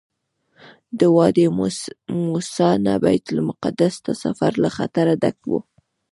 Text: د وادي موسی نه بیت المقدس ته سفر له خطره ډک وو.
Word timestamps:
د 0.99 1.01
وادي 1.15 1.47
موسی 2.29 2.69
نه 2.85 2.93
بیت 3.03 3.25
المقدس 3.33 3.95
ته 4.05 4.11
سفر 4.23 4.51
له 4.63 4.69
خطره 4.77 5.13
ډک 5.21 5.37
وو. 5.49 5.59